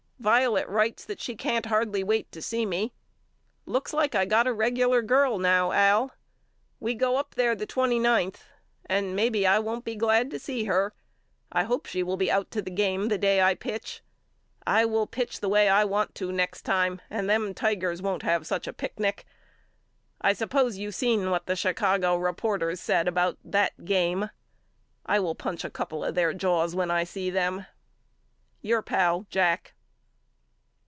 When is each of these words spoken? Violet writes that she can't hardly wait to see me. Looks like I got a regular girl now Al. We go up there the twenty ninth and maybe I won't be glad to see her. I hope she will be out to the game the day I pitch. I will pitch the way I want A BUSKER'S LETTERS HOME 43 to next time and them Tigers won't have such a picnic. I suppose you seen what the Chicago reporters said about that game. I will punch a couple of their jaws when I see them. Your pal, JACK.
Violet 0.21 0.67
writes 0.69 1.03
that 1.05 1.19
she 1.19 1.35
can't 1.35 1.65
hardly 1.65 2.03
wait 2.03 2.31
to 2.31 2.43
see 2.43 2.63
me. 2.63 2.93
Looks 3.65 3.91
like 3.91 4.13
I 4.13 4.25
got 4.25 4.45
a 4.45 4.53
regular 4.53 5.01
girl 5.01 5.39
now 5.39 5.71
Al. 5.71 6.11
We 6.79 6.93
go 6.93 7.17
up 7.17 7.33
there 7.33 7.55
the 7.55 7.65
twenty 7.65 7.97
ninth 7.97 8.43
and 8.85 9.15
maybe 9.15 9.47
I 9.47 9.57
won't 9.57 9.83
be 9.83 9.95
glad 9.95 10.29
to 10.29 10.37
see 10.37 10.65
her. 10.65 10.93
I 11.51 11.63
hope 11.63 11.87
she 11.87 12.03
will 12.03 12.17
be 12.17 12.29
out 12.29 12.51
to 12.51 12.61
the 12.61 12.69
game 12.69 13.07
the 13.07 13.17
day 13.17 13.41
I 13.41 13.55
pitch. 13.55 14.03
I 14.67 14.85
will 14.85 15.07
pitch 15.07 15.39
the 15.39 15.49
way 15.49 15.67
I 15.67 15.85
want 15.85 16.11
A 16.11 16.13
BUSKER'S 16.13 16.21
LETTERS 16.21 16.27
HOME 16.27 16.27
43 16.27 16.27
to 16.27 16.37
next 16.37 16.61
time 16.61 17.01
and 17.09 17.27
them 17.27 17.53
Tigers 17.55 18.01
won't 18.03 18.21
have 18.21 18.45
such 18.45 18.67
a 18.67 18.73
picnic. 18.73 19.25
I 20.21 20.33
suppose 20.33 20.77
you 20.77 20.91
seen 20.91 21.31
what 21.31 21.47
the 21.47 21.55
Chicago 21.55 22.15
reporters 22.15 22.79
said 22.79 23.07
about 23.07 23.39
that 23.43 23.85
game. 23.85 24.29
I 25.03 25.19
will 25.19 25.33
punch 25.33 25.63
a 25.65 25.71
couple 25.71 26.03
of 26.03 26.13
their 26.13 26.31
jaws 26.31 26.75
when 26.75 26.91
I 26.91 27.05
see 27.05 27.31
them. 27.31 27.65
Your 28.61 28.83
pal, 28.83 29.25
JACK. 29.31 29.73